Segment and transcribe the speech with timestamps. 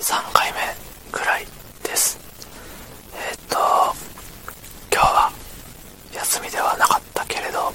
[0.00, 0.58] 3回目
[1.12, 1.46] ぐらい
[1.82, 2.18] です。
[3.14, 3.56] えっ、と
[4.90, 5.30] 今日は
[6.14, 7.72] 休みではなかったけれど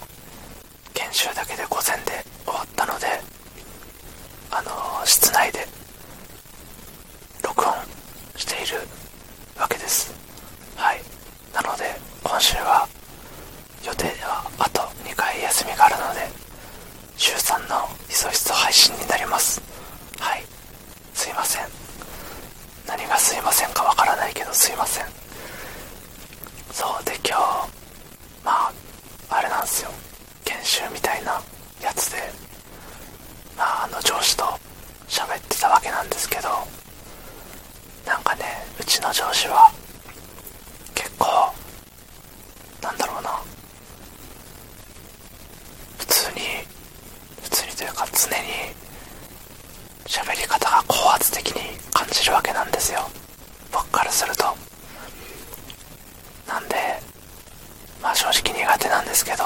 [0.93, 3.05] 研修だけで午前で終わったので
[4.51, 5.67] あの室内で
[7.43, 7.73] 録音
[8.35, 8.79] している
[9.59, 10.11] わけです。
[10.75, 11.01] はい。
[11.53, 11.83] なので
[12.23, 12.87] 今週は
[13.85, 16.27] 予定ではあと2回休みがあるので
[17.17, 19.61] 週3のひそひそ配信になります。
[20.19, 20.43] はい。
[21.13, 21.74] すいません。
[22.97, 25.05] 何がすいませんかわからないけどすいません。
[26.71, 27.41] そうで今日
[28.41, 28.71] まあ
[29.29, 29.91] あれなんですよ。
[30.45, 31.33] 研修みたいな
[31.83, 32.17] やつで
[33.57, 34.45] まああの上司と
[35.09, 36.47] 喋ってたわけなんですけど
[38.05, 38.43] なんかね
[38.79, 39.69] うちの上司は
[40.93, 41.25] 結構
[42.81, 43.29] なんだろうな。
[45.97, 46.41] 普通に
[47.43, 48.84] 普通にというか常に
[50.05, 52.99] 喋り方が高圧的に感じるわけなんですよ。
[53.71, 54.43] 僕からすると。
[56.47, 56.75] なんで
[58.01, 59.43] まあ正直苦手なんですけど。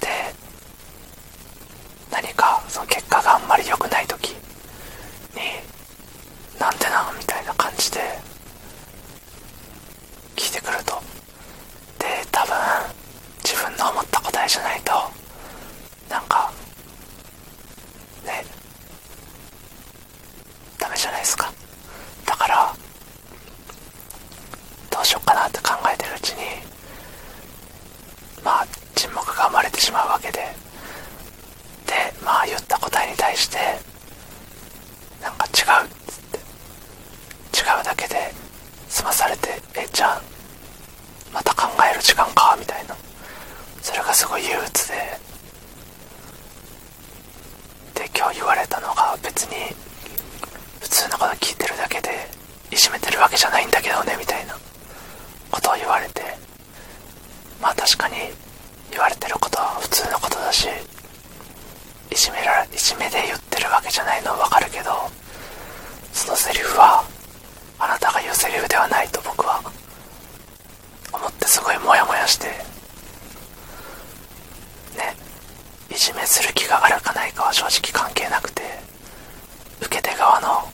[0.00, 0.08] で
[2.10, 4.30] 何かその結果があんまり良くない時。
[4.30, 4.36] に
[6.58, 8.00] なんでなみたいな感じで。
[10.36, 11.00] 聞いてくると。
[11.98, 12.54] で多分
[13.42, 14.92] 自分の思った答えじゃないと。
[16.08, 16.50] なんか
[18.24, 18.44] ね
[20.78, 21.52] ダメじゃないですか
[22.26, 22.74] だから
[24.90, 26.42] どうしようかなって考えてるうちに
[28.42, 29.10] まあ沈
[29.78, 30.38] 黙が生まれてしまうわけで。
[31.86, 33.56] でまあ言った答えに対して
[35.22, 36.38] なんか違うっつって。
[37.58, 38.32] 違うだけで
[38.88, 40.22] 済まされてえじゃあ
[41.32, 42.96] また考える時間かみたいな。
[43.82, 44.94] それがすごい憂鬱で。
[47.94, 49.74] で今日言われたのが別に
[50.80, 52.10] 普通のこと聞いてるだけで
[52.70, 54.56] いじめてるわけじゃないんだけどねみたいな
[55.50, 56.22] ことを言われて。
[57.60, 58.14] まあ確かに
[58.90, 60.68] 言われてることは普通のことだし
[62.10, 64.90] いじめらいじめで言ってるわけじゃないのはわかるけど
[66.12, 67.04] そのセリフは
[67.78, 69.60] あなたが言うセリフではないと僕は
[71.12, 72.46] 思ってすごいモヤモヤして
[74.96, 75.14] ね
[75.90, 78.62] いじめする気があるかないかは正直関係なくて
[79.80, 80.68] 受け手側の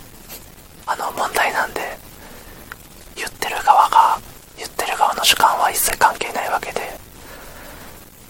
[0.86, 1.80] あの問題なんで
[3.16, 4.18] 言ってる側が
[4.56, 6.80] 言ってる側の主観は一切関係ないわけで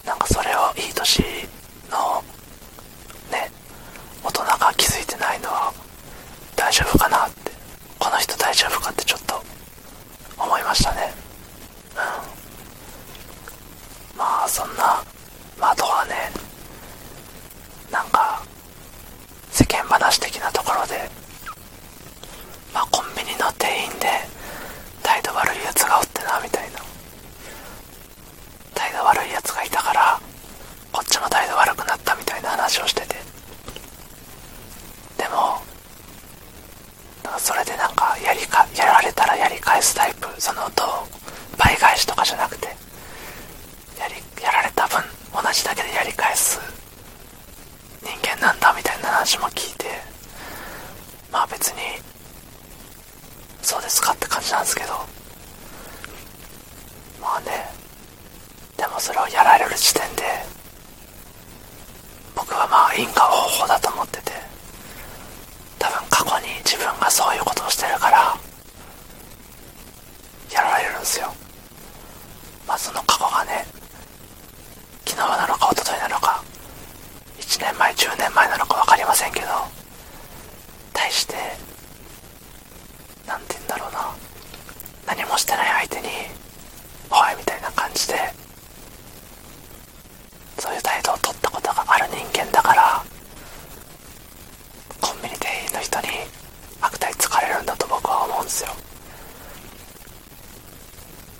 [0.06, 1.20] なんかそれをいい年
[1.90, 2.22] の
[3.30, 3.50] ね
[4.22, 5.72] 大人が気づいてないのは
[6.56, 7.52] 大丈夫かなって
[7.98, 9.40] この人大丈夫かってちょっと
[10.36, 11.12] 思いましたね
[14.14, 15.02] うんまあそんな
[15.58, 16.14] まああとはね
[17.92, 18.42] なんか
[19.52, 21.08] 世間話的なところで
[22.72, 24.08] まあコンビニの店員で
[25.02, 26.78] 態度悪いやつがおってなみたいな
[28.74, 30.20] 態度悪いやつがいたから
[30.92, 33.14] こっちも態度悪くなったみたいな話をしてて
[35.18, 35.62] でも
[37.22, 42.66] なんかそれでなんかやりかやられたらやり返すタイプそのどう倍返しとかじゃなくて
[43.98, 45.00] やりやられた分
[45.32, 46.60] 同じだけでやり返す
[48.02, 49.86] 人間なんだみたいな話も聞いて
[51.32, 51.80] まあ別に
[53.62, 54.92] そうですかって感じなんですけど。
[57.20, 57.68] まあね。
[58.78, 60.22] でもそれをやられる時点で
[62.34, 63.30] 僕はまあ因果応
[63.60, 64.32] 報だと思ってて
[65.78, 68.36] 多分過去に自分がそういうことをしてるから
[70.52, 71.32] やられるんですよ。
[72.66, 73.64] まあその過去がね
[75.06, 76.42] 昨日なのか一昨日なのか
[77.38, 79.46] 1年前10年前なのか分かりませんけど
[80.92, 81.34] 対して
[83.26, 84.14] 何て言うんだろうな。
[85.06, 86.08] 何もしてない相手に
[87.10, 88.34] 「おい」みたいな感じで
[90.58, 93.02] そういう態度を取ったことがある人間だから
[95.00, 96.06] コンビニ店員の人に
[96.80, 98.70] 悪態つかれるんだと僕は思うんですよ。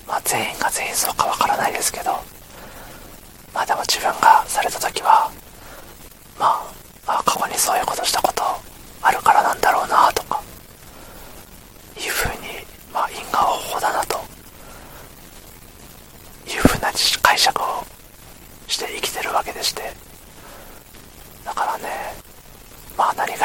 [0.06, 2.12] まあ全員が全員そうかわからないですけど
[3.52, 5.30] まあでも自分がされた時は
[6.38, 6.46] ま
[7.06, 8.42] ああ過去にそういうことしたこと
[9.02, 10.40] あるからなんだろうなとか
[11.96, 12.48] いうふうに
[12.92, 14.18] まあ因果応報だなと
[16.46, 17.84] いうふうな解釈を
[18.66, 19.82] して生きてるわけでして。
[21.44, 21.84] だからね
[22.96, 23.43] まあ何が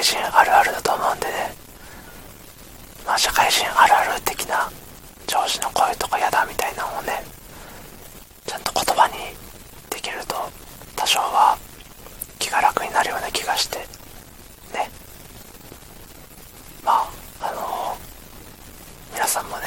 [0.00, 1.32] 会人あるあるだと思うんでね。
[3.06, 4.70] まあ社会人あるある的な
[5.26, 7.22] 上司の声とか嫌だみたいなのをね
[8.46, 9.14] ちゃんと言葉に
[9.90, 10.36] できると
[10.96, 11.58] 多少は
[12.38, 13.78] 気が楽になるような気がして
[14.72, 14.90] ね。
[16.82, 17.10] まあ
[17.42, 19.59] あのー、皆さんもね